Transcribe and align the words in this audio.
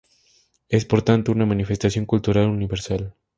Es 0.67 0.83
por 0.85 1.03
tanto 1.03 1.31
una 1.31 1.45
manifestación 1.45 2.07
cultural 2.07 2.49
universal. 2.49 3.13